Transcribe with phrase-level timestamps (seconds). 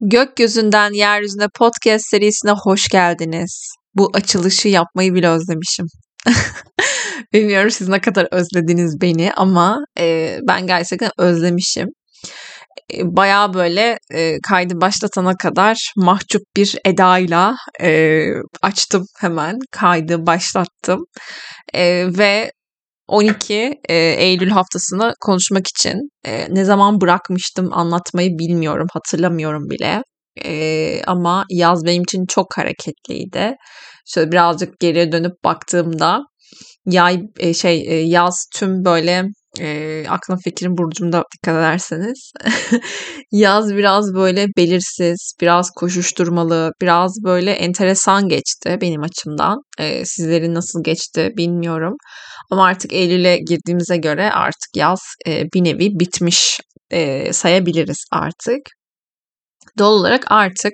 [0.00, 3.72] Gökyüzünden Yeryüzüne podcast serisine hoş geldiniz.
[3.94, 5.86] Bu açılışı yapmayı bile özlemişim.
[7.32, 11.88] Bilmiyorum siz ne kadar özlediniz beni ama e, ben gerçekten özlemişim.
[12.94, 18.24] E, Baya böyle e, kaydı başlatana kadar mahcup bir edayla e,
[18.62, 21.04] açtım hemen kaydı başlattım
[21.74, 22.52] E, ve
[23.08, 30.02] 12 e, Eylül haftasını konuşmak için e, ne zaman bırakmıştım anlatmayı bilmiyorum, hatırlamıyorum bile.
[30.44, 33.54] E, ama yaz benim için çok hareketliydi.
[34.06, 36.20] Şöyle birazcık geriye dönüp baktığımda
[36.86, 39.24] yay e, şey e, yaz tüm böyle
[39.60, 42.32] e, aklım fikrim burcumda dikkat ederseniz
[43.32, 49.58] yaz biraz böyle belirsiz, biraz koşuşturmalı, biraz böyle enteresan geçti benim açımdan.
[49.78, 51.94] E, sizlerin nasıl geçti bilmiyorum.
[52.50, 56.60] Ama artık Eylül'e girdiğimize göre artık yaz e, bir nevi bitmiş
[56.90, 58.60] e, sayabiliriz artık.
[59.78, 60.72] Doğal olarak artık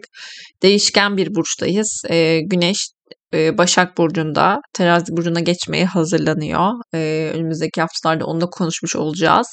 [0.62, 2.02] değişken bir burçtayız.
[2.10, 2.78] E, güneş
[3.34, 6.72] e, Başak Burcu'nda, Terazi Burcu'na geçmeye hazırlanıyor.
[6.94, 9.46] E, önümüzdeki haftalarda onu da konuşmuş olacağız.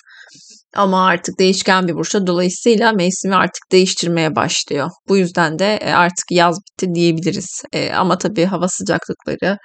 [0.75, 4.89] Ama artık değişken bir burçta dolayısıyla mevsimi artık değiştirmeye başlıyor.
[5.07, 7.63] Bu yüzden de e, artık yaz bitti diyebiliriz.
[7.95, 9.57] Ama tabii hava sıcaklıkları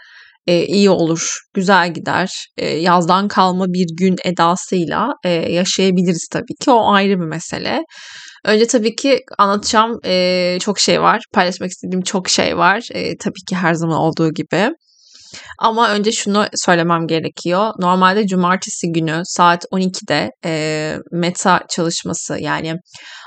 [0.47, 2.47] e, iyi olur, güzel gider.
[2.56, 6.70] E, yazdan kalma bir gün edasıyla e, yaşayabiliriz tabii ki.
[6.70, 7.83] O ayrı bir mesele.
[8.45, 11.23] Önce tabii ki anlatacağım e, çok şey var.
[11.33, 12.89] Paylaşmak istediğim çok şey var.
[12.92, 14.70] E, tabii ki her zaman olduğu gibi.
[15.59, 17.73] Ama önce şunu söylemem gerekiyor.
[17.79, 22.75] Normalde cumartesi günü saat 12'de e, meta çalışması yani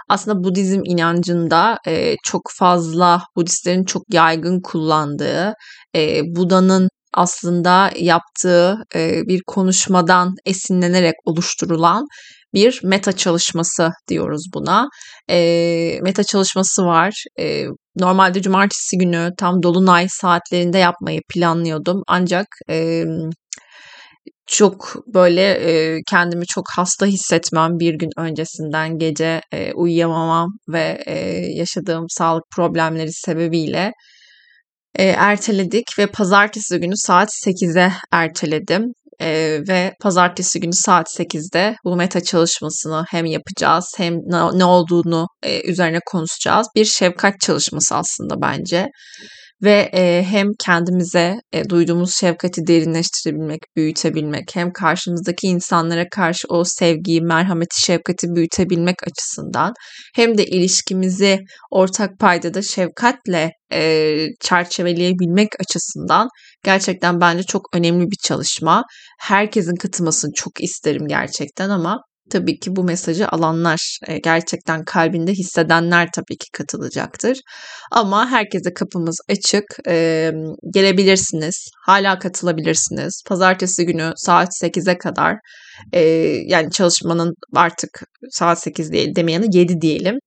[0.09, 5.53] aslında Budizm inancında e, çok fazla Budistlerin çok yaygın kullandığı
[5.95, 12.05] e, Buda'nın aslında yaptığı e, bir konuşmadan esinlenerek oluşturulan
[12.53, 14.87] bir meta çalışması diyoruz buna.
[15.29, 17.23] E, meta çalışması var.
[17.39, 17.65] E,
[17.99, 22.03] normalde cumartesi günü tam dolunay saatlerinde yapmayı planlıyordum.
[22.07, 23.03] Ancak e,
[24.47, 31.17] çok böyle e, kendimi çok hasta hissetmem bir gün öncesinden gece e, uyuyamamam ve e,
[31.55, 33.91] yaşadığım sağlık problemleri sebebiyle
[34.97, 38.83] e, erteledik ve pazartesi günü saat 8'e erteledim.
[39.21, 45.27] E, ve pazartesi günü saat 8'de bu meta çalışmasını hem yapacağız hem ne, ne olduğunu
[45.43, 46.67] e, üzerine konuşacağız.
[46.75, 48.87] Bir şefkat çalışması aslında bence
[49.63, 57.21] ve e, hem kendimize e, duyduğumuz şefkati derinleştirebilmek, büyütebilmek, hem karşımızdaki insanlara karşı o sevgiyi,
[57.21, 59.73] merhameti, şefkati büyütebilmek açısından
[60.15, 61.39] hem de ilişkimizi
[61.71, 66.27] ortak paydada şefkatle e, çerçeveleyebilmek açısından
[66.63, 68.83] gerçekten bence çok önemli bir çalışma.
[69.19, 71.99] Herkesin katılmasını çok isterim gerçekten ama
[72.29, 77.37] tabii ki bu mesajı alanlar, e, gerçekten kalbinde hissedenler tabii ki katılacaktır.
[77.91, 79.65] Ama herkese kapımız açık.
[80.73, 81.69] Gelebilirsiniz.
[81.85, 83.23] Hala katılabilirsiniz.
[83.27, 85.35] Pazartesi günü saat 8'e kadar
[85.93, 86.01] e,
[86.47, 88.01] yani çalışmanın artık
[88.31, 90.19] saat 8 değil demeyeni 7 diyelim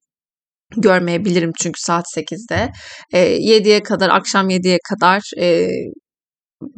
[0.76, 2.70] görmeyebilirim çünkü saat 8'de.
[3.12, 5.68] E, 7'ye kadar, akşam 7'ye kadar e,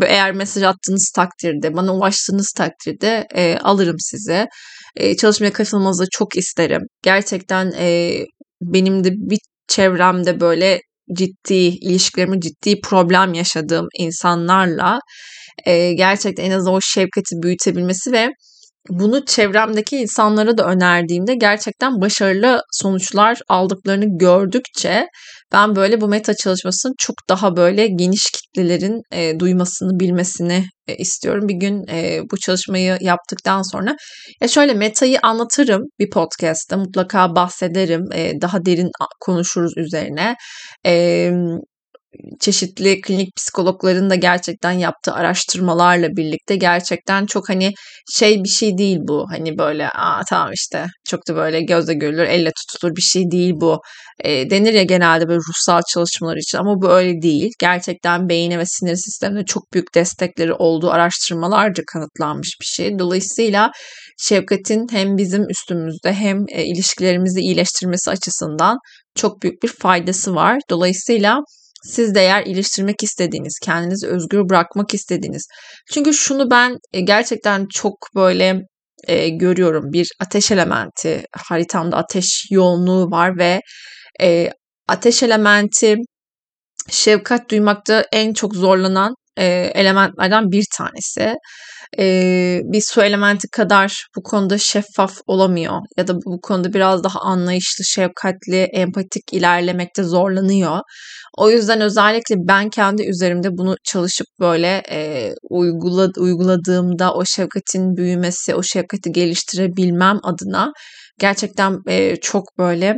[0.03, 4.47] eğer mesaj attığınız takdirde, bana ulaştığınız takdirde e, alırım sizi.
[4.97, 6.83] E, çalışmaya katılmanızı çok isterim.
[7.03, 8.19] Gerçekten e,
[8.63, 9.39] benim de bir
[9.69, 10.81] çevremde böyle
[11.17, 14.99] ciddi, ilişkilerimi ciddi problem yaşadığım insanlarla
[15.67, 18.29] e, gerçekten en azından o şefkati büyütebilmesi ve
[18.91, 25.07] bunu çevremdeki insanlara da önerdiğimde gerçekten başarılı sonuçlar aldıklarını gördükçe
[25.53, 31.49] ben böyle bu meta çalışmasının çok daha böyle geniş kitlelerin e, duymasını, bilmesini e, istiyorum.
[31.49, 33.97] Bir gün e, bu çalışmayı yaptıktan sonra
[34.41, 38.13] ya şöyle metayı anlatırım bir podcast'ta mutlaka bahsederim.
[38.15, 40.37] E, daha derin konuşuruz üzerine.
[40.87, 41.31] E,
[42.41, 47.73] çeşitli klinik psikologların da gerçekten yaptığı araştırmalarla birlikte gerçekten çok hani
[48.13, 49.27] şey bir şey değil bu.
[49.31, 53.53] Hani böyle aa tamam işte çok da böyle gözle görülür, elle tutulur bir şey değil
[53.57, 53.81] bu.
[54.25, 57.53] E, denir ya genelde böyle ruhsal çalışmalar için ama bu öyle değil.
[57.59, 62.99] Gerçekten beyine ve sinir sistemine çok büyük destekleri olduğu araştırmalarca kanıtlanmış bir şey.
[62.99, 63.71] Dolayısıyla
[64.19, 68.77] şefkatin hem bizim üstümüzde hem e, ilişkilerimizi iyileştirmesi açısından
[69.15, 70.61] çok büyük bir faydası var.
[70.71, 71.41] Dolayısıyla
[71.85, 75.47] siz de eğer iliştirmek istediğiniz, kendinizi özgür bırakmak istediğiniz.
[75.93, 78.61] Çünkü şunu ben e, gerçekten çok böyle
[79.09, 79.93] e, görüyorum.
[79.93, 83.61] Bir ateş elementi, haritamda ateş yoğunluğu var ve
[84.21, 84.51] e,
[84.89, 85.97] ateş elementi
[86.91, 89.45] şefkat duymakta en çok zorlanan e,
[89.75, 91.35] elementlerden bir tanesi.
[91.99, 97.21] E, bir su elementi kadar bu konuda şeffaf olamıyor ya da bu konuda biraz daha
[97.21, 100.81] anlayışlı, şefkatli, empatik ilerlemekte zorlanıyor.
[101.39, 108.55] O yüzden özellikle ben kendi üzerimde bunu çalışıp böyle e, uygula, uyguladığımda o şefkatin büyümesi,
[108.55, 110.73] o şefkati geliştirebilmem adına
[111.19, 112.95] gerçekten e, çok böyle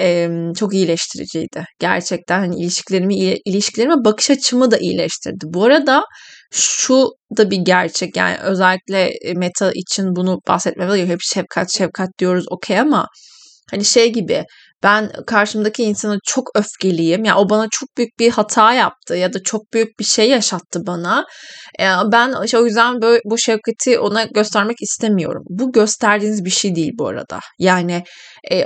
[0.00, 1.64] e, çok iyileştiriciydi.
[1.78, 3.14] Gerçekten hani ilişkilerimi
[3.44, 5.44] ilişkilerime bakış açımı da iyileştirdi.
[5.44, 6.02] Bu arada
[6.50, 11.14] şu da bir gerçek yani özellikle meta için bunu bahsetmemiz gerekiyor.
[11.14, 13.06] Hep şefkat şefkat diyoruz okey ama
[13.70, 14.44] hani şey gibi
[14.82, 17.24] ben karşımdaki insana çok öfkeliyim.
[17.24, 20.80] Yani o bana çok büyük bir hata yaptı ya da çok büyük bir şey yaşattı
[20.86, 21.24] bana.
[22.12, 25.42] Ben o yüzden böyle bu şefkati ona göstermek istemiyorum.
[25.48, 27.38] Bu gösterdiğiniz bir şey değil bu arada.
[27.58, 28.04] Yani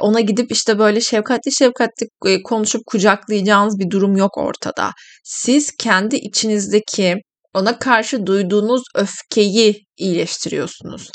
[0.01, 4.91] ona gidip işte böyle şefkatli şefkatli konuşup kucaklayacağınız bir durum yok ortada.
[5.25, 7.17] Siz kendi içinizdeki
[7.55, 11.11] ona karşı duyduğunuz öfkeyi iyileştiriyorsunuz.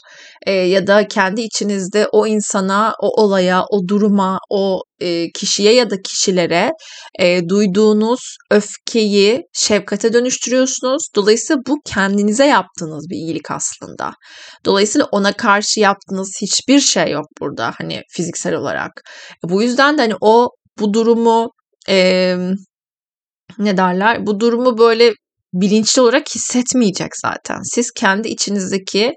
[0.46, 5.90] E, ya da kendi içinizde o insana, o olaya, o duruma, o e, kişiye ya
[5.90, 6.72] da kişilere
[7.20, 8.20] e, duyduğunuz
[8.52, 11.08] öfkeyi şefkate dönüştürüyorsunuz.
[11.16, 14.12] Dolayısıyla bu kendinize yaptığınız bir iyilik aslında.
[14.66, 18.92] Dolayısıyla ona karşı yaptığınız hiçbir şey yok burada hani fiziksel olarak.
[19.44, 20.50] Bu yüzden de hani o
[20.80, 21.52] bu durumu
[21.90, 22.36] e,
[23.58, 24.26] ne derler?
[24.26, 25.14] Bu durumu böyle
[25.54, 27.60] bilinçli olarak hissetmeyecek zaten.
[27.64, 29.14] Siz kendi içinizdeki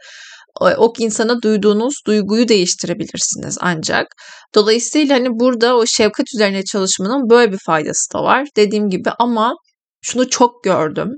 [0.60, 4.06] o insana duyduğunuz duyguyu değiştirebilirsiniz ancak.
[4.54, 8.46] Dolayısıyla hani burada o şefkat üzerine çalışmanın böyle bir faydası da var.
[8.56, 9.54] Dediğim gibi ama
[10.02, 11.08] şunu çok gördüm.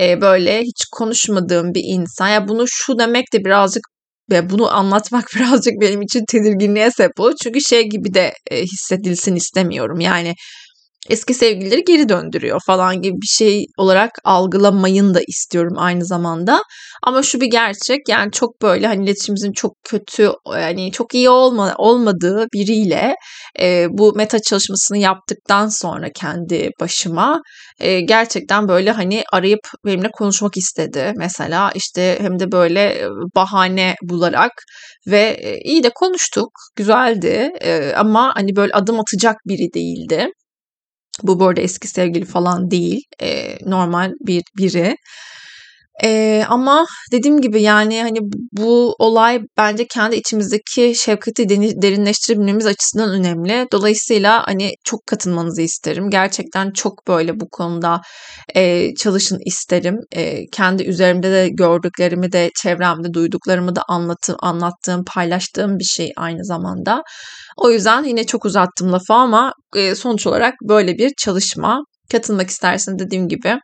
[0.00, 2.28] Ee, böyle hiç konuşmadığım bir insan.
[2.28, 3.82] Ya bunu şu demek de birazcık
[4.30, 7.34] ve bunu anlatmak birazcık benim için tedirginliğe sebep olur.
[7.42, 10.00] Çünkü şey gibi de e, hissedilsin istemiyorum.
[10.00, 10.34] Yani
[11.10, 16.62] eski sevgilileri geri döndürüyor falan gibi bir şey olarak algılamayın da istiyorum aynı zamanda.
[17.02, 21.74] Ama şu bir gerçek yani çok böyle hani iletişimimizin çok kötü yani çok iyi olma,
[21.78, 23.14] olmadığı biriyle
[23.60, 27.40] e, bu meta çalışmasını yaptıktan sonra kendi başıma
[27.80, 31.12] e, gerçekten böyle hani arayıp benimle konuşmak istedi.
[31.16, 34.52] Mesela işte hem de böyle bahane bularak
[35.06, 40.28] ve e, iyi de konuştuk güzeldi e, ama hani böyle adım atacak biri değildi.
[41.22, 43.00] Bu bu arada eski sevgili falan değil.
[43.22, 44.96] E, normal bir biri.
[46.04, 48.18] Ee, ama dediğim gibi yani hani
[48.52, 51.48] bu olay bence kendi içimizdeki şefkati
[51.82, 53.66] derinleştirebilmemiz açısından önemli.
[53.72, 56.10] Dolayısıyla hani çok katılmanızı isterim.
[56.10, 58.00] Gerçekten çok böyle bu konuda
[58.54, 59.96] e, çalışın isterim.
[60.12, 66.44] E, kendi üzerimde de gördüklerimi de çevremde duyduklarımı da anlattığım, anlattığım, paylaştığım bir şey aynı
[66.44, 67.02] zamanda.
[67.56, 71.80] O yüzden yine çok uzattım lafı ama e, sonuç olarak böyle bir çalışma.
[72.12, 73.58] Katılmak istersen dediğim gibi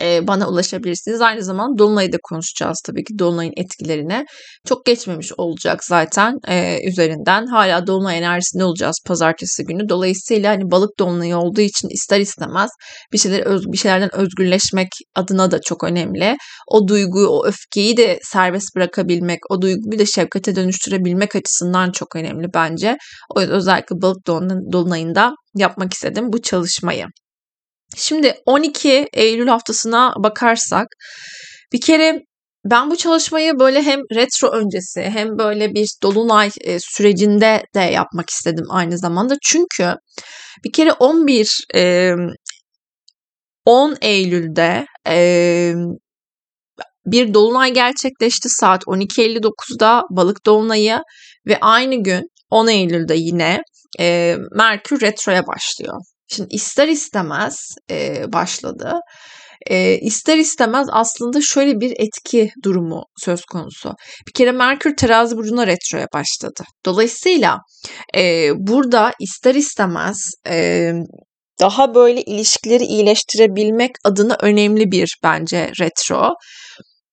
[0.00, 1.20] e, bana ulaşabilirsiniz.
[1.20, 4.24] Aynı zamanda Dolunay'ı da konuşacağız tabii ki Dolunay'ın etkilerine.
[4.66, 7.46] Çok geçmemiş olacak zaten e, üzerinden.
[7.46, 9.88] Hala Dolunay enerjisinde olacağız pazartesi günü.
[9.88, 12.70] Dolayısıyla hani balık Dolunay'ı olduğu için ister istemez
[13.12, 16.36] bir şeyler öz, bir şeylerden özgürleşmek adına da çok önemli.
[16.68, 22.46] O duyguyu, o öfkeyi de serbest bırakabilmek, o duyguyu da şefkate dönüştürebilmek açısından çok önemli
[22.54, 22.96] bence.
[23.34, 24.26] O yüzden özellikle balık
[24.72, 27.06] Dolunay'ında yapmak istedim bu çalışmayı.
[27.96, 30.86] Şimdi 12 Eylül haftasına bakarsak
[31.72, 32.20] bir kere
[32.64, 38.30] ben bu çalışmayı böyle hem retro öncesi hem böyle bir dolunay e, sürecinde de yapmak
[38.30, 39.34] istedim aynı zamanda.
[39.42, 39.94] Çünkü
[40.64, 41.66] bir kere 11
[43.66, 44.86] 10 Eylül'de
[47.06, 50.98] bir dolunay gerçekleşti saat 12.59'da balık dolunayı
[51.46, 53.62] ve aynı gün 10 Eylül'de yine
[54.52, 56.00] Merkür retroya başlıyor.
[56.34, 59.00] Şimdi ister istemez e, başladı.
[59.66, 63.94] E, ister istemez aslında şöyle bir etki durumu söz konusu.
[64.28, 66.62] Bir kere Merkür terazi burcuna retroya başladı.
[66.86, 67.58] Dolayısıyla
[68.16, 70.16] e, burada ister istemez
[70.48, 70.92] e,
[71.60, 76.34] daha böyle ilişkileri iyileştirebilmek adına önemli bir bence retro.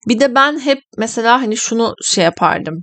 [0.08, 2.76] Bir de ben hep mesela hani şunu şey yapardım.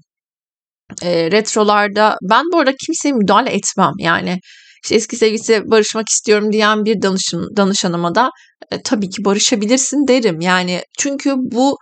[1.03, 3.93] E, retrolarda ben bu arada kimseye müdahale etmem.
[3.99, 4.39] Yani
[4.85, 8.31] işte eski sevgilisi barışmak istiyorum diyen bir danışın, danışanıma da
[8.71, 10.41] e, tabii ki barışabilirsin derim.
[10.41, 11.77] Yani çünkü bu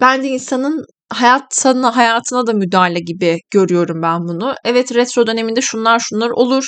[0.00, 4.54] bence insanın hayatına, hayatına da müdahale gibi görüyorum ben bunu.
[4.64, 6.64] Evet retro döneminde şunlar şunlar olur.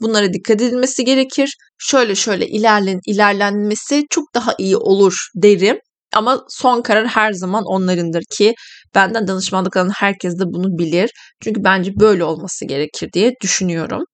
[0.00, 1.56] Bunlara dikkat edilmesi gerekir.
[1.78, 5.78] Şöyle şöyle ilerlen, ilerlenmesi çok daha iyi olur derim.
[6.14, 8.54] Ama son karar her zaman onlarındır ki
[8.94, 11.10] benden danışmanlık alan herkes de bunu bilir.
[11.42, 14.04] Çünkü bence böyle olması gerekir diye düşünüyorum.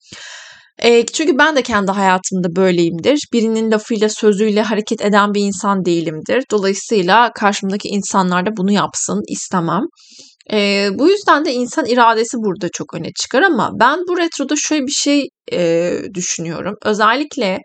[0.83, 3.19] E, çünkü ben de kendi hayatımda böyleyimdir.
[3.33, 6.45] Birinin lafıyla sözüyle hareket eden bir insan değilimdir.
[6.51, 9.83] Dolayısıyla karşımdaki insanlar da bunu yapsın istemem.
[10.53, 14.87] E, bu yüzden de insan iradesi burada çok öne çıkar ama ben bu retroda şöyle
[14.87, 16.75] bir şey e, düşünüyorum.
[16.85, 17.59] Özellikle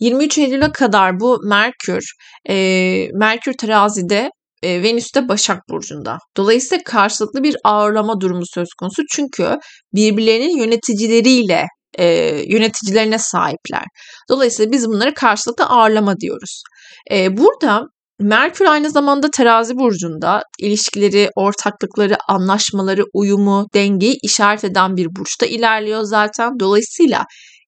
[0.00, 2.04] 23 Eylül'e kadar bu Merkür,
[2.48, 4.30] e, Merkür terazide
[4.62, 6.18] e, Venüs'te Başak Burcu'nda.
[6.36, 9.02] Dolayısıyla karşılıklı bir ağırlama durumu söz konusu.
[9.12, 9.56] Çünkü
[9.94, 11.64] birbirlerinin yöneticileriyle
[11.98, 12.06] e,
[12.46, 13.84] yöneticilerine sahipler.
[14.30, 16.62] Dolayısıyla biz bunları karşılıklı ağırlama diyoruz.
[17.10, 17.86] E, burada
[18.20, 26.02] Merkür aynı zamanda terazi burcunda ilişkileri, ortaklıkları, anlaşmaları, uyumu, dengeyi işaret eden bir burçta ilerliyor
[26.02, 26.60] zaten.
[26.60, 27.24] Dolayısıyla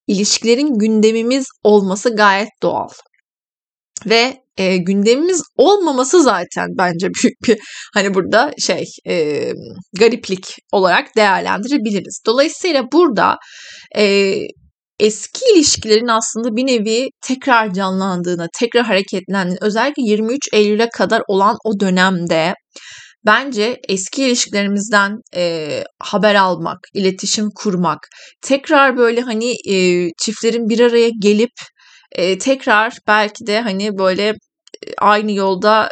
[0.06, 2.88] ilişkilerin gündemimiz olması gayet doğal.
[4.06, 7.58] Ve e, gündemimiz olmaması zaten bence büyük bir
[7.94, 9.52] hani burada şey e,
[9.98, 12.20] gariplik olarak değerlendirebiliriz.
[12.26, 13.36] Dolayısıyla burada
[13.96, 14.34] e,
[15.00, 21.80] eski ilişkilerin aslında bir nevi tekrar canlandığına, tekrar hareketlendiğine, özellikle 23 Eylül'e kadar olan o
[21.80, 22.54] dönemde
[23.26, 27.98] bence eski ilişkilerimizden e, haber almak, iletişim kurmak,
[28.42, 31.52] tekrar böyle hani e, çiftlerin bir araya gelip
[32.12, 34.34] e, tekrar belki de hani böyle
[34.98, 35.88] aynı yolda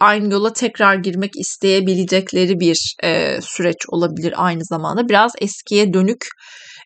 [0.00, 5.08] aynı yola tekrar girmek isteyebilecekleri bir e, süreç olabilir aynı zamanda.
[5.08, 6.26] Biraz eskiye dönük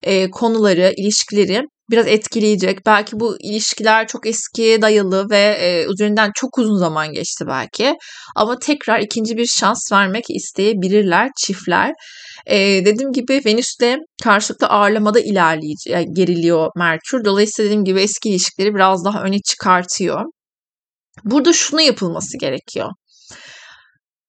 [0.03, 2.87] e, konuları, ilişkileri biraz etkileyecek.
[2.87, 7.95] Belki bu ilişkiler çok eskiye dayalı ve e, üzerinden çok uzun zaman geçti belki.
[8.37, 11.93] Ama tekrar ikinci bir şans vermek isteyebilirler çiftler.
[12.47, 17.25] E, dediğim gibi Venüs'te karşılıklı ağırlamada ilerleyecek, geriliyor Merkür.
[17.25, 20.25] Dolayısıyla dediğim gibi eski ilişkileri biraz daha öne çıkartıyor.
[21.25, 22.91] Burada şunu yapılması gerekiyor.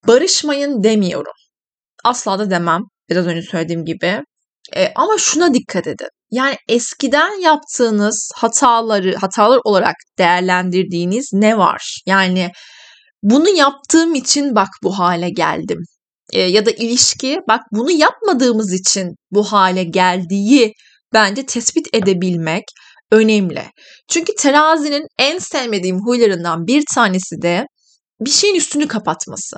[0.07, 1.33] Barışmayın demiyorum.
[2.03, 2.81] Asla da demem.
[3.10, 4.21] Biraz önce söylediğim gibi.
[4.75, 6.07] E, ama şuna dikkat edin.
[6.31, 12.01] Yani eskiden yaptığınız hataları hatalar olarak değerlendirdiğiniz ne var?
[12.05, 12.51] Yani
[13.24, 15.79] bunu yaptığım için bak bu hale geldim.
[16.33, 20.74] E, ya da ilişki bak bunu yapmadığımız için bu hale geldiği
[21.13, 22.63] bence tespit edebilmek
[23.12, 23.63] önemli.
[24.10, 27.65] Çünkü terazinin en sevmediğim huylarından bir tanesi de
[28.22, 29.58] bir şeyin üstünü kapatması.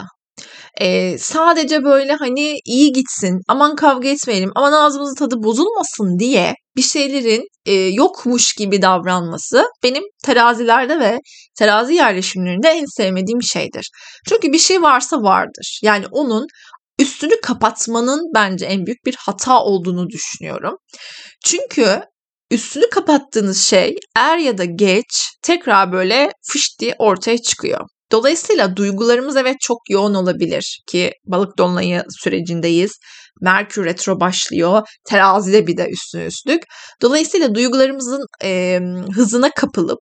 [0.82, 6.82] Ee, sadece böyle hani iyi gitsin, aman kavga etmeyelim, aman ağzımızın tadı bozulmasın diye bir
[6.82, 11.20] şeylerin e, yokmuş gibi davranması benim terazilerde ve
[11.58, 13.90] terazi yerleşimlerinde en sevmediğim şeydir.
[14.30, 15.80] Çünkü bir şey varsa vardır.
[15.84, 16.48] Yani onun
[17.00, 20.78] üstünü kapatmanın bence en büyük bir hata olduğunu düşünüyorum.
[21.46, 22.02] Çünkü
[22.54, 27.80] üstünü kapattığınız şey er ya da geç tekrar böyle fış diye ortaya çıkıyor.
[28.12, 32.92] Dolayısıyla duygularımız evet çok yoğun olabilir ki balık dolunayı sürecindeyiz.
[33.42, 34.82] Merkür retro başlıyor.
[35.10, 36.64] Terazide bir de üstüne üstlük.
[37.02, 38.80] Dolayısıyla duygularımızın e,
[39.16, 40.00] hızına kapılıp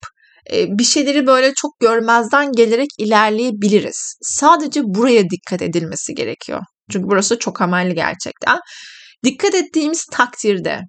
[0.53, 4.15] e, bir şeyleri böyle çok görmezden gelerek ilerleyebiliriz.
[4.23, 6.61] Sadece buraya dikkat edilmesi gerekiyor.
[6.93, 8.59] Çünkü burası çok amelli gerçekten.
[9.25, 10.81] Dikkat ettiğimiz takdirde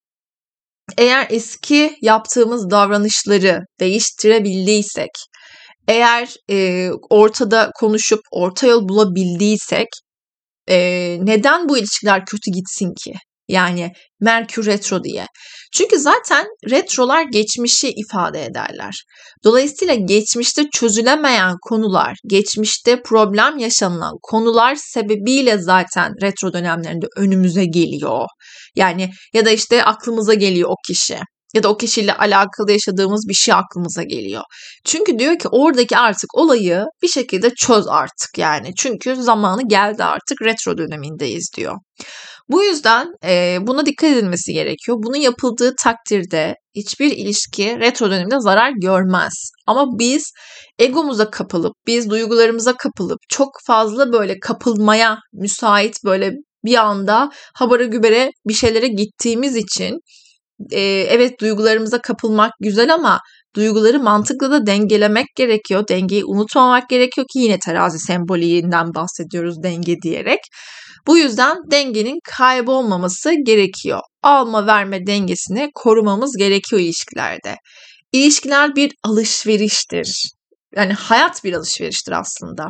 [0.97, 5.11] eğer eski yaptığımız davranışları değiştirebildiysek,
[5.87, 9.87] eğer e, ortada konuşup orta yol bulabildiysek
[10.69, 10.77] e,
[11.21, 13.13] neden bu ilişkiler kötü gitsin ki?
[13.53, 15.25] Yani Merkür retro diye.
[15.74, 19.03] Çünkü zaten retrolar geçmişi ifade ederler.
[19.43, 28.25] Dolayısıyla geçmişte çözülemeyen konular, geçmişte problem yaşanılan konular sebebiyle zaten retro dönemlerinde önümüze geliyor.
[28.75, 31.19] Yani ya da işte aklımıza geliyor o kişi
[31.55, 34.43] ya da o kişiyle alakalı yaşadığımız bir şey aklımıza geliyor.
[34.86, 38.75] Çünkü diyor ki oradaki artık olayı bir şekilde çöz artık yani.
[38.77, 41.75] Çünkü zamanı geldi artık retro dönemindeyiz diyor.
[42.50, 44.97] Bu yüzden e, buna dikkat edilmesi gerekiyor.
[45.03, 49.51] Bunu yapıldığı takdirde hiçbir ilişki retro döneminde zarar görmez.
[49.67, 50.31] Ama biz
[50.79, 56.31] egomuza kapılıp, biz duygularımıza kapılıp çok fazla böyle kapılmaya müsait böyle
[56.65, 60.00] bir anda habara gübere bir şeylere gittiğimiz için
[60.71, 63.19] e, evet duygularımıza kapılmak güzel ama
[63.55, 65.83] duyguları mantıklı da dengelemek gerekiyor.
[65.89, 70.39] Dengeyi unutmamak gerekiyor ki yine terazi semboliğinden bahsediyoruz denge diyerek.
[71.07, 74.00] Bu yüzden dengenin kaybolmaması gerekiyor.
[74.24, 77.55] Alma verme dengesini korumamız gerekiyor ilişkilerde.
[78.12, 80.31] İlişkiler bir alışveriştir.
[80.75, 82.63] Yani hayat bir alışveriştir aslında.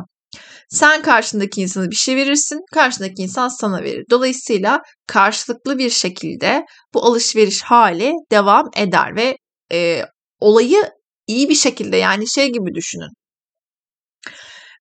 [0.68, 4.04] Sen karşındaki insana bir şey verirsin, karşındaki insan sana verir.
[4.10, 6.64] Dolayısıyla karşılıklı bir şekilde
[6.94, 9.36] bu alışveriş hali devam eder ve
[9.72, 10.02] e,
[10.40, 10.90] olayı
[11.26, 13.10] iyi bir şekilde yani şey gibi düşünün.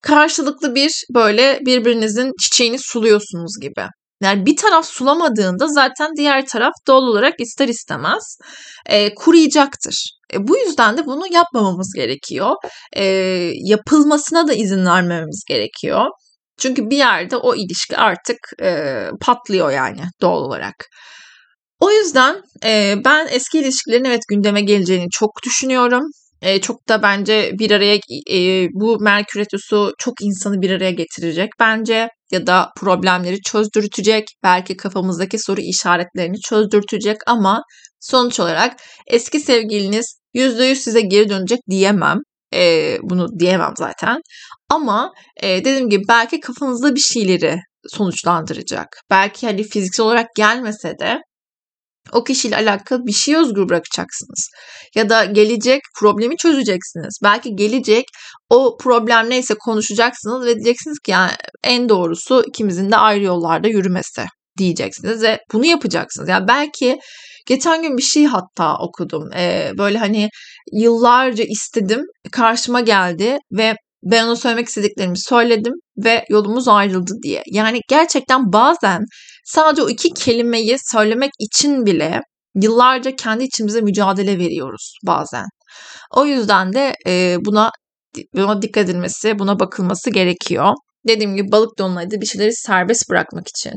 [0.04, 3.88] Karşılıklı bir böyle birbirinizin çiçeğini suluyorsunuz gibi.
[4.24, 8.38] Yani bir taraf sulamadığında zaten diğer taraf doğal olarak ister istemez
[8.86, 10.10] e, kuruyacaktır.
[10.34, 12.56] E, bu yüzden de bunu yapmamamız gerekiyor.
[12.96, 13.04] E,
[13.56, 16.06] yapılmasına da izin vermememiz gerekiyor.
[16.60, 20.76] Çünkü bir yerde o ilişki artık e, patlıyor yani doğal olarak.
[21.80, 26.04] O yüzden e, ben eski ilişkilerin evet gündeme geleceğini çok düşünüyorum.
[26.44, 27.96] E, çok da bence bir araya
[28.32, 34.28] e, bu Merkür Retrosu çok insanı bir araya getirecek bence ya da problemleri çözdürtecek.
[34.44, 37.64] Belki kafamızdaki soru işaretlerini çözdürtecek ama
[38.00, 38.76] sonuç olarak
[39.08, 42.18] eski sevgiliniz %100 size geri dönecek diyemem.
[42.54, 44.22] E, bunu diyemem zaten.
[44.70, 45.12] Ama
[45.44, 47.56] e, dediğim gibi belki kafanızda bir şeyleri
[47.88, 48.88] sonuçlandıracak.
[49.10, 51.20] Belki hani fiziksel olarak gelmese de
[52.12, 54.50] o kişiyle alakalı bir şey özgür bırakacaksınız.
[54.96, 57.20] Ya da gelecek problemi çözeceksiniz.
[57.24, 58.06] Belki gelecek
[58.50, 61.32] o problem neyse konuşacaksınız ve diyeceksiniz ki yani
[61.64, 64.26] en doğrusu ikimizin de ayrı yollarda yürümesi
[64.58, 66.30] diyeceksiniz ve bunu yapacaksınız.
[66.30, 66.98] Yani belki
[67.48, 69.30] geçen gün bir şey hatta okudum.
[69.36, 70.30] Ee, böyle hani
[70.74, 77.44] yıllarca istedim karşıma geldi ve ben ona söylemek istediklerimi söyledim ve yolumuz ayrıldı diye.
[77.48, 79.06] Yani gerçekten bazen
[79.44, 82.22] sadece o iki kelimeyi söylemek için bile
[82.56, 85.46] yıllarca kendi içimize mücadele veriyoruz bazen.
[86.16, 87.72] O yüzden de e, buna
[88.36, 90.74] buna dikkat edilmesi, buna bakılması gerekiyor.
[91.08, 93.74] Dediğim gibi balık dolunayda bir şeyleri serbest bırakmak için,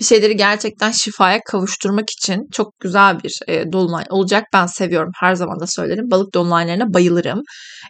[0.00, 4.44] bir şeyleri gerçekten şifaya kavuşturmak için çok güzel bir e, dolunay olacak.
[4.52, 6.10] Ben seviyorum, her zaman da söylerim.
[6.10, 7.40] Balık dolunaylarına bayılırım.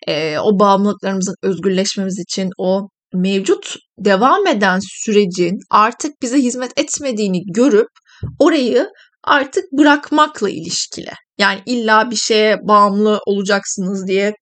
[0.08, 7.88] E, o bağımlılıklarımızın özgürleşmemiz için, o mevcut devam eden sürecin artık bize hizmet etmediğini görüp
[8.38, 8.88] orayı
[9.24, 11.12] artık bırakmakla ilişkili.
[11.38, 14.34] Yani illa bir şeye bağımlı olacaksınız diye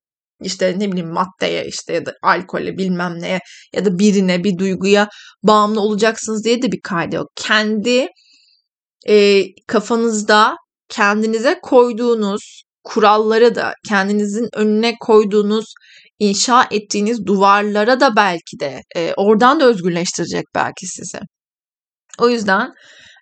[0.42, 3.40] işte ne bileyim maddeye işte ya da alkole bilmem neye
[3.74, 5.08] ya da birine bir duyguya
[5.42, 7.28] bağımlı olacaksınız diye de bir kaydı yok.
[7.36, 8.08] Kendi
[9.08, 10.56] e, kafanızda
[10.88, 15.74] kendinize koyduğunuz kuralları da kendinizin önüne koyduğunuz
[16.20, 21.18] inşa ettiğiniz duvarlara da belki de e, oradan da özgürleştirecek belki sizi.
[22.18, 22.72] O yüzden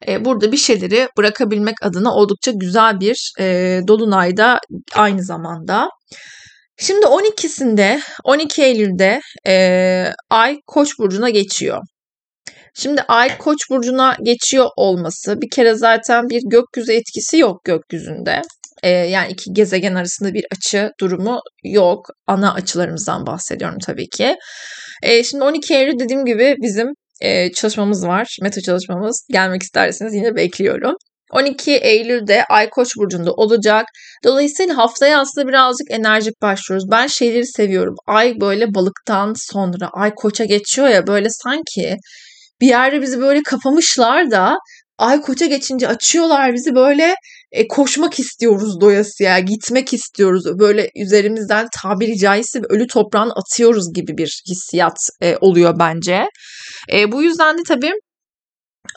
[0.08, 4.58] e, burada bir şeyleri bırakabilmek adına oldukça güzel bir e, dolunayda
[4.94, 5.88] aynı zamanda.
[6.80, 11.82] Şimdi 12'sinde 12 Eylül'de e, Ay Koç burcuna geçiyor.
[12.74, 18.42] Şimdi Ay Koç burcuna geçiyor olması bir kere zaten bir gökyüzü etkisi yok gökyüzünde.
[18.82, 22.06] E, yani iki gezegen arasında bir açı durumu yok.
[22.26, 24.36] Ana açılarımızdan bahsediyorum tabii ki.
[25.02, 26.88] E, şimdi 12 Eylül dediğim gibi bizim
[27.20, 28.36] e, çalışmamız var.
[28.42, 29.26] Meta çalışmamız.
[29.32, 30.94] Gelmek isterseniz yine bekliyorum.
[31.32, 33.86] 12 Eylül'de Ay Koç burcunda olacak.
[34.24, 36.90] Dolayısıyla haftaya aslında birazcık enerjik başlıyoruz.
[36.90, 37.94] Ben şeyleri seviyorum.
[38.06, 41.96] Ay böyle balıktan sonra Ay Koç'a geçiyor ya böyle sanki
[42.60, 44.56] bir yerde bizi böyle kapamışlar da
[44.98, 47.14] Ay Koç'a geçince açıyorlar bizi böyle
[47.52, 50.44] e, koşmak istiyoruz doyasıya, gitmek istiyoruz.
[50.58, 56.28] Böyle üzerimizden tabiri caizse ölü toprağın atıyoruz gibi bir hissiyat e, oluyor bence.
[56.92, 57.92] E, bu yüzden de tabii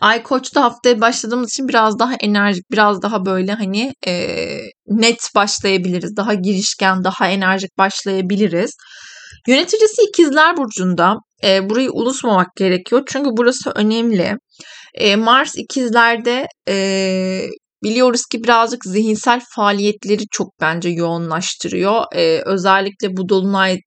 [0.02, 4.36] Ay Koç'ta haftaya başladığımız için biraz daha enerjik, biraz daha böyle hani e,
[4.88, 6.18] net başlayabiliriz.
[6.18, 8.72] Daha girişken, daha enerjik başlayabiliriz.
[9.48, 11.16] Yöneticisi ikizler burcunda.
[11.44, 13.04] E, burayı unutmamak gerekiyor.
[13.08, 14.36] Çünkü burası önemli.
[14.94, 16.76] E, Mars ikizlerde e,
[17.84, 22.04] biliyoruz ki birazcık zihinsel faaliyetleri çok bence yoğunlaştırıyor.
[22.16, 23.78] E, özellikle bu dolunay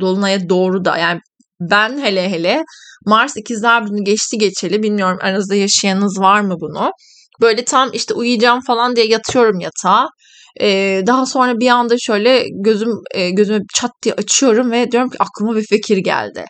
[0.00, 1.20] dolunaya doğru da yani
[1.60, 2.64] ben hele hele
[3.06, 6.92] Mars ikizler bunu geçti geçeli bilmiyorum aranızda yaşayanınız var mı bunu?
[7.40, 10.08] Böyle tam işte uyuyacağım falan diye yatıyorum yatağa.
[10.60, 15.16] Ee, daha sonra bir anda şöyle gözüm e, gözümü çat diye açıyorum ve diyorum ki
[15.20, 16.44] aklıma bir fikir geldi.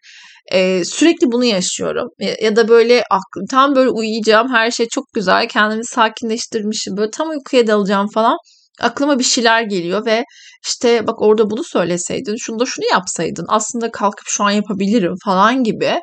[0.52, 2.08] Ee, sürekli bunu yaşıyorum.
[2.18, 7.10] Ya, ya da böyle aklım tam böyle uyuyacağım her şey çok güzel kendimi sakinleştirmişim böyle
[7.10, 8.36] tam uykuya dalacağım falan
[8.80, 10.24] aklıma bir şeyler geliyor ve
[10.66, 15.64] işte bak orada bunu söyleseydin, şunu da şunu yapsaydın, aslında kalkıp şu an yapabilirim falan
[15.64, 16.00] gibi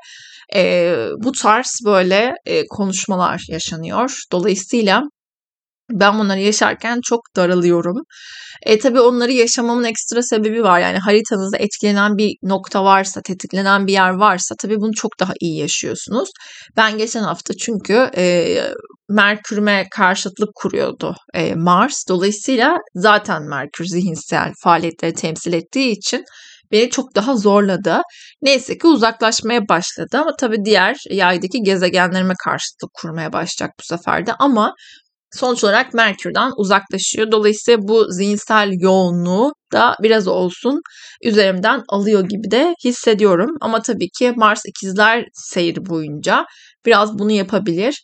[0.56, 4.19] e, bu tarz böyle e, konuşmalar yaşanıyor.
[4.32, 5.04] Dolayısıyla
[5.91, 8.04] ben bunları yaşarken çok daralıyorum.
[8.62, 10.80] E tabii onları yaşamamın ekstra sebebi var.
[10.80, 15.60] Yani haritanızda etkilenen bir nokta varsa, tetiklenen bir yer varsa tabii bunu çok daha iyi
[15.60, 16.30] yaşıyorsunuz.
[16.78, 18.58] Ben geçen hafta çünkü e,
[19.10, 22.04] Merkür'üme karşıtlık kuruyordu e, Mars.
[22.10, 26.23] Dolayısıyla zaten Merkür zihinsel faaliyetleri temsil ettiği için
[26.71, 28.02] beni çok daha zorladı.
[28.41, 34.34] Neyse ki uzaklaşmaya başladı ama tabii diğer yaydaki gezegenlerime karşıtlık kurmaya başlayacak bu sefer de
[34.34, 34.73] ama
[35.33, 37.31] sonuç olarak Merkür'den uzaklaşıyor.
[37.31, 40.81] Dolayısıyla bu zihinsel yoğunluğu da biraz olsun
[41.23, 43.49] üzerimden alıyor gibi de hissediyorum.
[43.61, 46.45] Ama tabii ki Mars ikizler seyri boyunca
[46.85, 48.03] biraz bunu yapabilir.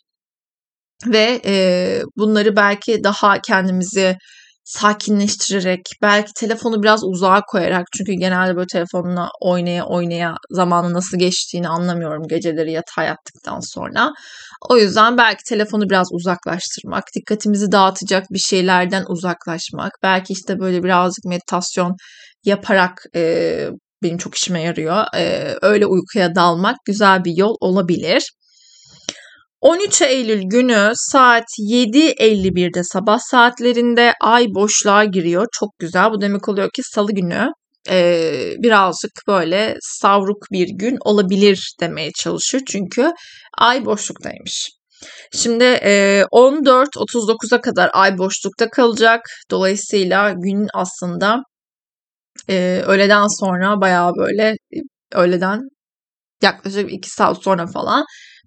[1.06, 4.16] ve e, bunları belki daha kendimizi
[4.64, 11.68] sakinleştirerek, belki telefonu biraz uzağa koyarak çünkü genelde böyle telefonla oynaya oynaya zamanı nasıl geçtiğini
[11.68, 14.12] anlamıyorum geceleri yatağa yattıktan sonra.
[14.70, 21.24] O yüzden belki telefonu biraz uzaklaştırmak, dikkatimizi dağıtacak bir şeylerden uzaklaşmak, belki işte böyle birazcık
[21.24, 21.96] meditasyon
[22.44, 23.68] yaparak e,
[24.02, 25.04] benim çok işime yarıyor.
[25.16, 28.22] E, öyle uykuya dalmak güzel bir yol olabilir.
[29.64, 35.46] 13 Eylül günü saat 7.51'de sabah saatlerinde ay boşluğa giriyor.
[35.52, 36.10] Çok güzel.
[36.10, 37.48] Bu demek oluyor ki salı günü
[37.90, 42.62] e, birazcık böyle savruk bir gün olabilir demeye çalışıyor.
[42.68, 43.12] Çünkü
[43.58, 44.70] ay boşluktaymış.
[45.32, 49.20] Şimdi e, 14.39'a kadar ay boşlukta kalacak.
[49.50, 51.38] Dolayısıyla gün aslında
[52.48, 54.54] e, öğleden sonra bayağı böyle
[55.12, 55.60] öğleden
[56.42, 58.04] yaklaşık 2 saat sonra falan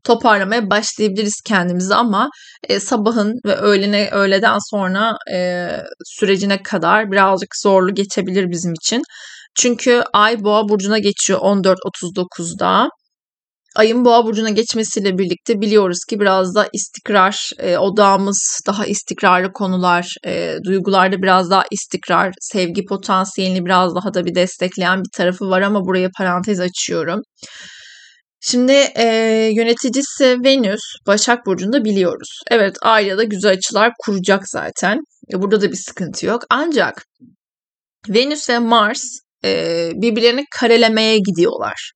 [0.08, 2.30] toparlamaya başlayabiliriz kendimizi ama
[2.70, 5.70] e, sabahın ve öğlene öğleden sonra e,
[6.06, 9.02] sürecine kadar birazcık zorlu geçebilir bizim için.
[9.56, 12.90] Çünkü Ay Boğa burcuna geçiyor 14.39'da.
[13.76, 20.14] Ayın Boğa burcuna geçmesiyle birlikte biliyoruz ki biraz da istikrar e, odağımız, daha istikrarlı konular,
[20.26, 25.62] e, duygularda biraz daha istikrar, sevgi potansiyelini biraz daha da bir destekleyen bir tarafı var
[25.62, 27.22] ama buraya parantez açıyorum.
[28.40, 29.06] Şimdi e,
[29.54, 32.42] yöneticisi Venüs Başak Burcu'nda biliyoruz.
[32.52, 35.00] Evet Arya'da güzel açılar kuracak zaten.
[35.34, 36.42] E, burada da bir sıkıntı yok.
[36.50, 37.06] Ancak
[38.10, 39.04] Venüs ve Mars
[39.46, 41.92] e, birbirlerini karelemeye gidiyorlar.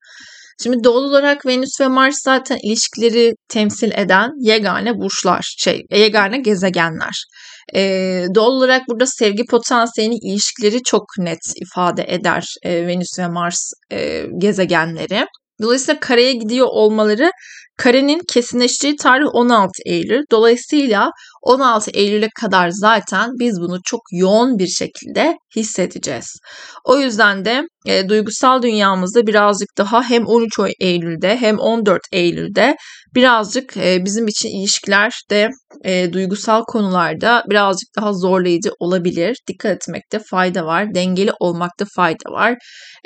[0.63, 7.25] Şimdi doğal olarak Venüs ve Mars zaten ilişkileri temsil eden yegane burçlar, şey, yegane gezegenler.
[7.75, 13.71] Ee, doğal olarak burada sevgi potansiyelini, ilişkileri çok net ifade eder e, Venüs ve Mars
[13.91, 15.25] e, gezegenleri.
[15.61, 17.31] Dolayısıyla kareye gidiyor olmaları
[17.77, 20.23] karenin kesinleştiği tarih 16 Eylül.
[20.31, 21.09] Dolayısıyla
[21.41, 26.39] 16 Eylül'e kadar zaten biz bunu çok yoğun bir şekilde hissedeceğiz.
[26.85, 32.75] O yüzden de e, duygusal dünyamızda birazcık daha hem 13 Eylül'de hem 14 Eylül'de
[33.15, 35.49] birazcık e, bizim için ilişkilerde
[35.83, 39.37] e, duygusal konularda birazcık daha zorlayıcı olabilir.
[39.47, 40.95] Dikkat etmekte fayda var.
[40.95, 42.55] Dengeli olmakta fayda var.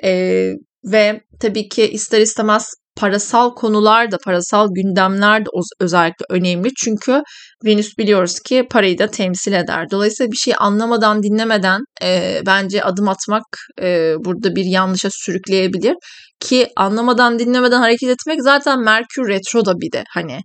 [0.04, 0.52] E,
[0.86, 6.69] ve tabii ki ister istemez parasal konular da parasal gündemler de özellikle önemli.
[6.78, 7.21] Çünkü
[7.65, 9.91] Venüs biliyoruz ki parayı da temsil eder.
[9.91, 13.43] Dolayısıyla bir şey anlamadan dinlemeden e, bence adım atmak
[13.82, 15.95] e, burada bir yanlışa sürükleyebilir.
[16.39, 20.39] Ki anlamadan dinlemeden hareket etmek zaten Merkür retroda bir de hani.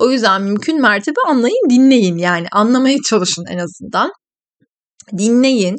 [0.00, 4.10] O yüzden mümkün mertebe anlayın dinleyin yani anlamaya çalışın en azından.
[5.18, 5.76] Dinleyin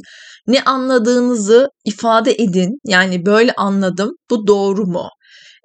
[0.47, 2.79] ne anladığınızı ifade edin.
[2.85, 4.11] Yani böyle anladım.
[4.29, 5.09] Bu doğru mu?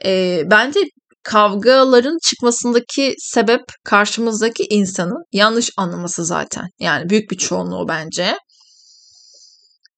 [0.04, 0.80] E, bence
[1.22, 6.64] kavgaların çıkmasındaki sebep karşımızdaki insanın yanlış anlaması zaten.
[6.80, 8.36] Yani büyük bir çoğunluğu bence.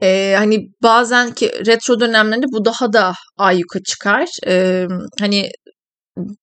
[0.03, 4.29] Ee, hani bazen ki retro dönemlerinde bu daha da ayyuka çıkar.
[4.47, 4.87] Ee,
[5.21, 5.51] hani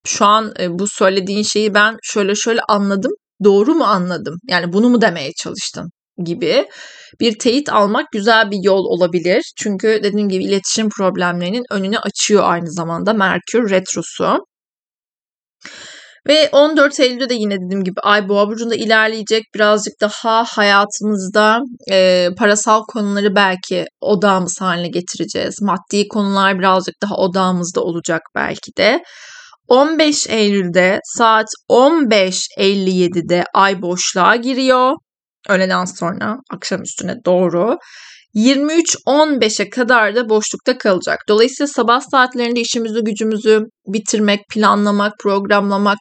[0.06, 3.12] şu an e, bu söylediğin şeyi ben şöyle şöyle anladım.
[3.44, 4.34] Doğru mu anladım?
[4.48, 5.90] Yani bunu mu demeye çalıştın
[6.24, 6.66] gibi
[7.20, 9.52] bir teyit almak güzel bir yol olabilir.
[9.56, 14.38] Çünkü dediğim gibi iletişim problemlerinin önünü açıyor aynı zamanda Merkür Retrosu.
[16.28, 19.42] Ve 14 Eylül'de de yine dediğim gibi Ay Boğa burcunda ilerleyecek.
[19.54, 25.54] Birazcık daha hayatımızda e, parasal konuları belki odağımız haline getireceğiz.
[25.62, 29.02] Maddi konular birazcık daha odağımızda olacak belki de.
[29.68, 34.92] 15 Eylül'de saat 15.57'de ay boşluğa giriyor
[35.48, 37.78] öğleden sonra akşam üstüne doğru
[38.34, 41.18] 23-15'e kadar da boşlukta kalacak.
[41.28, 45.98] Dolayısıyla sabah saatlerinde işimizi gücümüzü bitirmek, planlamak, programlamak,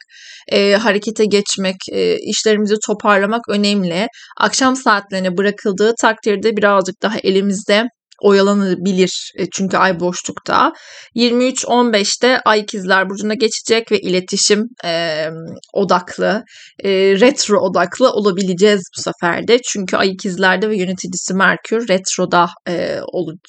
[0.52, 4.08] e, harekete geçmek, e, işlerimizi toparlamak önemli.
[4.38, 7.84] Akşam saatlerine bırakıldığı takdirde birazcık daha elimizde
[8.22, 10.74] oyalanabilir e, çünkü ay boşlukta.
[11.16, 15.26] 23-15'te ay ikizler burcuna geçecek ve iletişim e,
[15.74, 16.44] odaklı,
[16.84, 19.60] e, retro odaklı olabileceğiz bu sefer de.
[19.62, 23.00] Çünkü ay ikizlerde ve yöneticisi Merkür retroda e,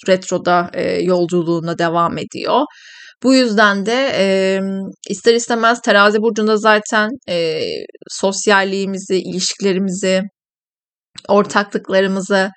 [0.09, 2.63] retroda e, yolculuğuna devam ediyor.
[3.23, 4.25] Bu yüzden de e,
[5.09, 7.61] ister istemez terazi burcunda zaten e,
[8.09, 10.23] sosyalliğimizi, ilişkilerimizi,
[11.29, 12.51] ortaklıklarımızı,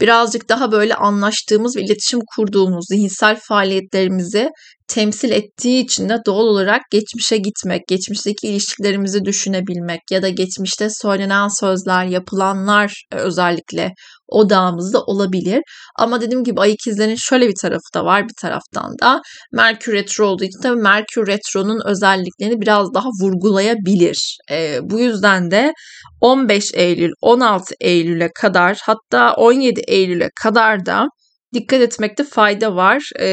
[0.00, 4.50] birazcık daha böyle anlaştığımız ve iletişim kurduğumuz zihinsel faaliyetlerimizi
[4.88, 11.48] temsil ettiği için de doğal olarak geçmişe gitmek, geçmişteki ilişkilerimizi düşünebilmek ya da geçmişte söylenen
[11.48, 13.92] sözler, yapılanlar e, özellikle
[14.28, 15.62] odağımızda olabilir.
[15.98, 19.20] Ama dediğim gibi ay ikizlerin şöyle bir tarafı da var bir taraftan da.
[19.52, 24.38] Merkür Retro olduğu için tabii Merkür Retro'nun özelliklerini biraz daha vurgulayabilir.
[24.50, 25.72] E, bu yüzden de
[26.20, 31.06] 15 Eylül, 16 Eylül'e kadar hatta 17 Eylül'e kadar da
[31.54, 33.02] dikkat etmekte fayda var.
[33.20, 33.26] Ee,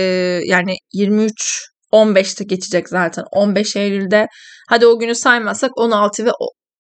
[0.46, 4.28] yani 23 15'te geçecek zaten 15 Eylül'de.
[4.70, 6.32] Hadi o günü saymazsak 16 ve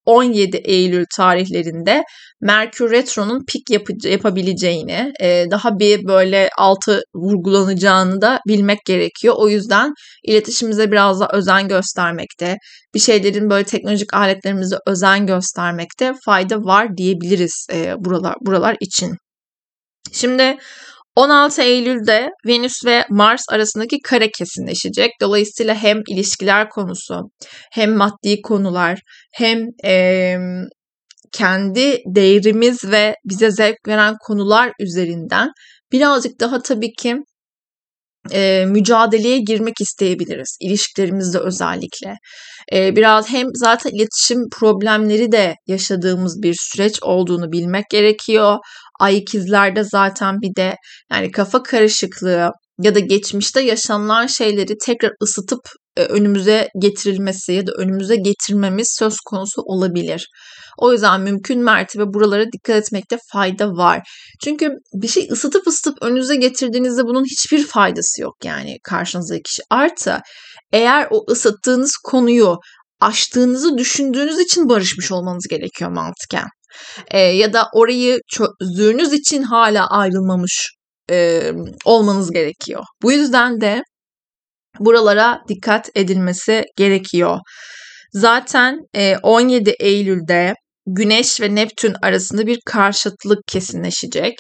[0.06, 2.04] 17 Eylül tarihlerinde
[2.42, 9.36] Merkür Retro'nun pik yap- yapabileceğini, e, daha bir böyle altı vurgulanacağını da bilmek gerekiyor.
[9.38, 12.58] O yüzden iletişimimize biraz da özen göstermekte,
[12.94, 19.18] bir şeylerin böyle teknolojik aletlerimize özen göstermekte fayda var diyebiliriz e, buralar buralar için.
[20.12, 20.58] Şimdi
[21.16, 25.12] 16 Eylül'de Venüs ve Mars arasındaki kare kesinleşecek.
[25.22, 27.22] Dolayısıyla hem ilişkiler konusu,
[27.72, 29.00] hem maddi konular,
[29.34, 30.36] hem e,
[31.32, 35.50] kendi değerimiz ve bize zevk veren konular üzerinden
[35.92, 37.18] birazcık daha tabii ki
[38.32, 40.58] e, mücadeleye girmek isteyebiliriz.
[40.62, 42.16] İlişkilerimizde özellikle.
[42.74, 48.58] E, biraz hem zaten iletişim problemleri de yaşadığımız bir süreç olduğunu bilmek gerekiyor.
[49.00, 50.76] Ay ikizlerde zaten bir de
[51.12, 55.60] yani kafa karışıklığı ya da geçmişte yaşanılan şeyleri tekrar ısıtıp
[55.98, 60.28] e, önümüze getirilmesi ya da önümüze getirmemiz söz konusu olabilir.
[60.78, 64.02] O yüzden mümkün mertebe buralara dikkat etmekte fayda var.
[64.44, 69.62] Çünkü bir şey ısıtıp ısıtıp önünüze getirdiğinizde bunun hiçbir faydası yok yani karşınızdaki kişi.
[69.70, 70.22] Artı
[70.72, 72.58] eğer o ısıttığınız konuyu
[73.00, 76.48] aştığınızı düşündüğünüz için barışmış olmanız gerekiyor mantıken.
[77.12, 80.72] E, ya da orayı çözdüğünüz için hala ayrılmamış
[81.12, 81.52] e,
[81.86, 82.84] olmanız gerekiyor.
[83.02, 83.84] Bu yüzden de
[84.80, 87.40] buralara dikkat edilmesi gerekiyor.
[88.14, 90.54] Zaten e, 17 Eylül'de
[90.86, 94.34] Güneş ve Neptün arasında bir karşıtlık kesinleşecek.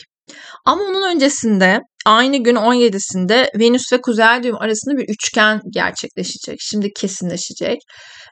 [0.65, 6.57] Ama onun öncesinde aynı gün 17'sinde Venüs ve Kuzey düğüm arasında bir üçgen gerçekleşecek.
[6.59, 7.77] Şimdi kesinleşecek.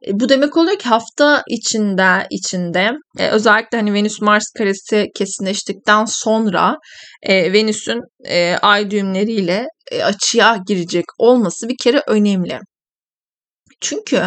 [0.08, 6.06] E, bu demek oluyor ki hafta içinde içinde e, özellikle hani Venüs Mars karesi kesinleştikten
[6.06, 6.75] sonra
[7.23, 12.60] e, Venüs'ün e, ay düğümleriyle e, açıya girecek olması bir kere önemli.
[13.82, 14.23] Çünkü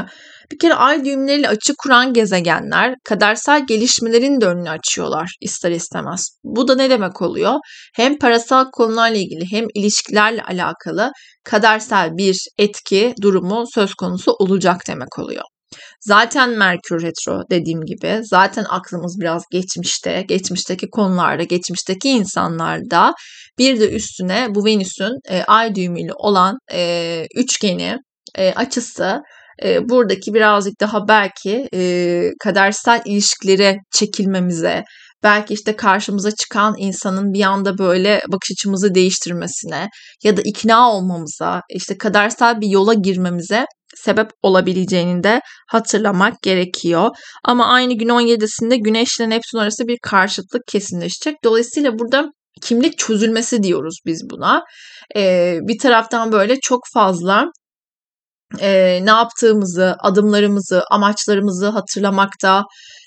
[0.52, 6.38] bir kere ay düğümleriyle açı kuran gezegenler kadersel gelişmelerin de önünü açıyorlar ister istemez.
[6.44, 7.54] Bu da ne demek oluyor?
[7.94, 11.12] Hem parasal konularla ilgili hem ilişkilerle alakalı
[11.44, 15.44] kadersel bir etki durumu söz konusu olacak demek oluyor.
[16.00, 23.14] Zaten Merkür Retro dediğim gibi zaten aklımız biraz geçmişte, geçmişteki konularda, geçmişteki insanlarda
[23.58, 27.96] bir de üstüne bu Venüs'ün e, ay düğümüyle olan e, üçgeni,
[28.38, 29.20] e, açısı
[29.64, 34.84] e, buradaki birazcık daha belki e, kadersel ilişkilere çekilmemize,
[35.22, 39.88] belki işte karşımıza çıkan insanın bir anda böyle bakış açımızı değiştirmesine
[40.24, 47.08] ya da ikna olmamıza, işte kadersel bir yola girmemize sebep olabileceğini de hatırlamak gerekiyor.
[47.44, 51.34] Ama aynı gün 17'sinde Güneş ile Neptün arası bir karşıtlık kesinleşecek.
[51.44, 52.30] Dolayısıyla burada
[52.62, 54.62] kimlik çözülmesi diyoruz biz buna.
[55.16, 57.44] Ee, bir taraftan böyle çok fazla
[58.60, 62.64] e, ne yaptığımızı, adımlarımızı, amaçlarımızı hatırlamakta,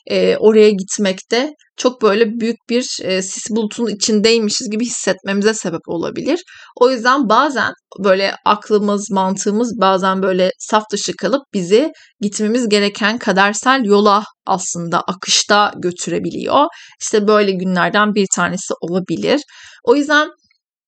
[0.08, 6.40] e, oraya gitmekte çok böyle büyük bir e, sis bulutunun içindeymişiz gibi hissetmemize sebep olabilir.
[6.82, 13.86] O yüzden bazen böyle aklımız, mantığımız bazen böyle saf dışı kalıp bizi gitmemiz gereken kadersel
[13.86, 16.66] yola aslında akışta götürebiliyor.
[17.02, 19.42] İşte böyle günlerden bir tanesi olabilir.
[19.84, 20.30] O yüzden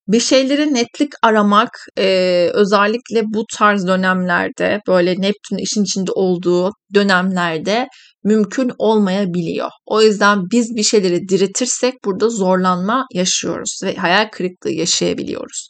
[0.08, 2.06] bir şeylere netlik aramak e,
[2.54, 7.88] özellikle bu tarz dönemlerde böyle Neptün işin içinde olduğu dönemlerde
[8.24, 9.70] mümkün olmayabiliyor.
[9.86, 15.68] O yüzden biz bir şeyleri diretirsek burada zorlanma yaşıyoruz ve hayal kırıklığı yaşayabiliyoruz.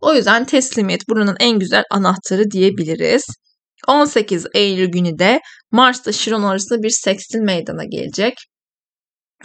[0.00, 3.24] O yüzden teslimiyet buranın en güzel anahtarı diyebiliriz.
[3.88, 5.40] 18 Eylül günü de
[5.72, 8.34] Mars'ta Şiron arasında bir sekstil meydana gelecek.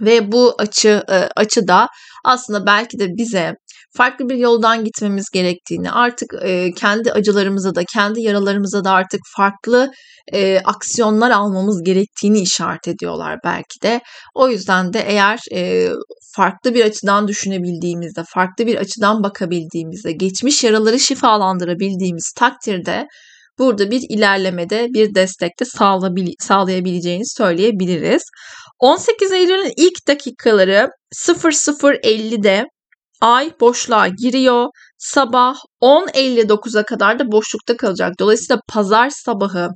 [0.01, 1.87] Ve bu açı e, açı da
[2.25, 3.55] aslında belki de bize
[3.97, 9.91] farklı bir yoldan gitmemiz gerektiğini, artık e, kendi acılarımıza da, kendi yaralarımıza da artık farklı
[10.33, 14.01] e, aksiyonlar almamız gerektiğini işaret ediyorlar belki de.
[14.35, 15.89] O yüzden de eğer e,
[16.35, 23.07] farklı bir açıdan düşünebildiğimizde, farklı bir açıdan bakabildiğimizde, geçmiş yaraları şifalandırabildiğimiz takdirde
[23.59, 25.65] burada bir ilerlemede, bir destekte
[26.39, 28.23] sağlayabileceğini söyleyebiliriz.
[28.79, 30.89] 18 Eylül'ün ilk dakikaları
[31.27, 32.65] 00.50'de
[33.21, 34.67] ay boşluğa giriyor.
[34.97, 38.13] Sabah 10.59'a kadar da boşlukta kalacak.
[38.19, 39.69] Dolayısıyla pazar sabahı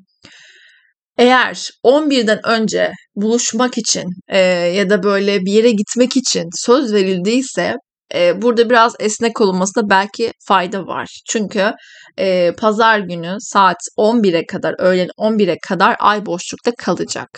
[1.17, 7.75] eğer 11'den önce buluşmak için e, ya da böyle bir yere gitmek için söz verildiyse
[8.15, 11.21] e, burada biraz esnek olunmasında belki fayda var.
[11.29, 11.71] Çünkü
[12.19, 17.29] e, pazar günü saat 11'e kadar, öğlen 11'e kadar ay boşlukta kalacak.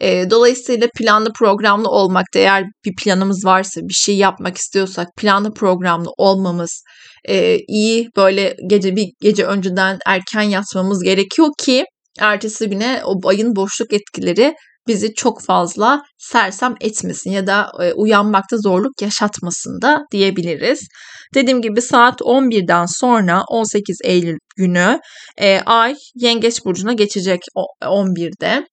[0.00, 6.10] E, dolayısıyla planlı programlı olmakta eğer bir planımız varsa, bir şey yapmak istiyorsak planlı programlı
[6.18, 6.82] olmamız,
[7.28, 11.84] e, iyi böyle gece bir gece önceden erken yatmamız gerekiyor ki
[12.20, 14.54] ertesi güne o ayın boşluk etkileri
[14.86, 20.80] bizi çok fazla sersem etmesin ya da e, uyanmakta zorluk yaşatmasın da diyebiliriz.
[21.34, 25.00] Dediğim gibi saat 11'den sonra 18 Eylül günü
[25.38, 27.40] e, Ay Yengeç Burcu'na geçecek
[27.82, 28.66] 11'de.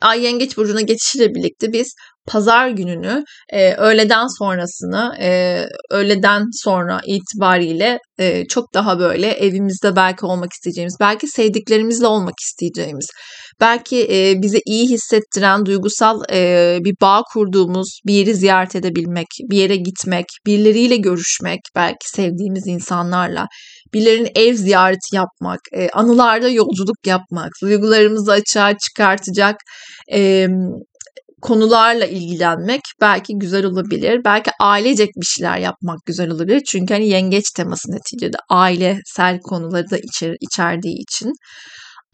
[0.00, 1.94] Ay Yengeç Burcu'na geçişiyle birlikte biz
[2.26, 10.26] pazar gününü e, öğleden sonrasını e, öğleden sonra itibariyle e, çok daha böyle evimizde belki
[10.26, 13.06] olmak isteyeceğimiz, belki sevdiklerimizle olmak isteyeceğimiz,
[13.60, 19.56] belki e, bize iyi hissettiren duygusal e, bir bağ kurduğumuz bir yeri ziyaret edebilmek, bir
[19.56, 23.46] yere gitmek, birileriyle görüşmek, belki sevdiğimiz insanlarla,
[23.94, 29.56] birilerinin ev ziyareti yapmak, e, anılarda yolculuk yapmak, duygularımızı açığa çıkartacak
[30.12, 30.48] e,
[31.42, 34.20] konularla ilgilenmek belki güzel olabilir.
[34.24, 36.62] Belki ailecek bir şeyler yapmak güzel olabilir.
[36.68, 41.32] Çünkü hani yengeç teması neticede ailesel konuları da içer, içerdiği için.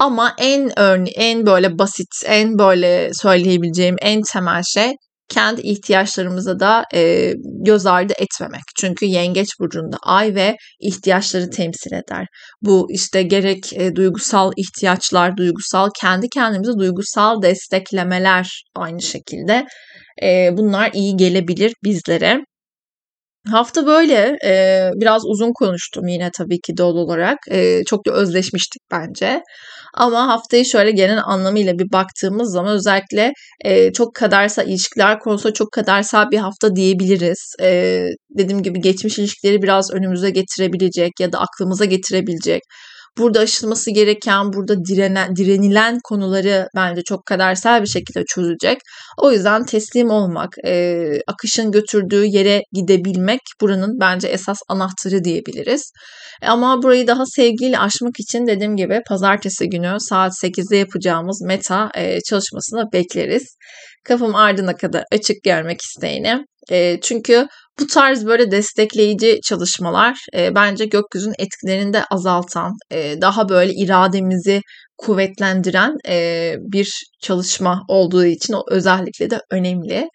[0.02, 4.92] Ama en örne en böyle basit, en böyle söyleyebileceğim en temel şey
[5.28, 7.32] kendi ihtiyaçlarımıza da e,
[7.64, 8.62] göz ardı etmemek.
[8.76, 12.26] Çünkü yengeç burcunda ay ve ihtiyaçları temsil eder.
[12.62, 19.66] Bu işte gerek e, duygusal ihtiyaçlar, duygusal kendi kendimize duygusal desteklemeler aynı şekilde.
[20.22, 22.40] E, bunlar iyi gelebilir bizlere.
[23.50, 27.38] Hafta böyle e, biraz uzun konuştum yine tabii ki doğal olarak.
[27.50, 29.42] E, çok da özleşmiştik bence.
[29.94, 33.32] Ama haftayı şöyle genel anlamıyla bir baktığımız zaman özellikle
[33.64, 37.54] e, çok kadersel ilişkiler konusunda çok kadersel bir hafta diyebiliriz.
[37.62, 38.06] E,
[38.38, 42.62] dediğim gibi geçmiş ilişkileri biraz önümüze getirebilecek ya da aklımıza getirebilecek
[43.18, 48.78] burada aşılması gereken, burada direnen, direnilen konuları bence çok kadersel bir şekilde çözecek.
[49.18, 55.92] O yüzden teslim olmak, e, akışın götürdüğü yere gidebilmek buranın bence esas anahtarı diyebiliriz.
[56.42, 62.18] Ama burayı daha sevgiyle aşmak için dediğim gibi pazartesi günü saat 8'de yapacağımız meta e,
[62.20, 63.56] çalışmasını bekleriz.
[64.04, 66.44] Kafam ardına kadar açık görmek isteyeni.
[66.70, 67.46] E, çünkü
[67.80, 74.60] bu tarz böyle destekleyici çalışmalar e, bence gökyüzünün etkilerini de azaltan, e, daha böyle irademizi
[74.98, 80.08] kuvvetlendiren e, bir çalışma olduğu için o özellikle de önemli.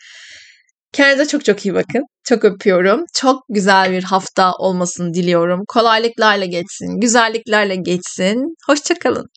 [0.93, 2.03] Kendinize çok çok iyi bakın.
[2.23, 3.03] Çok öpüyorum.
[3.13, 5.61] Çok güzel bir hafta olmasını diliyorum.
[5.67, 8.55] Kolaylıklarla geçsin, güzelliklerle geçsin.
[8.67, 9.27] Hoşçakalın.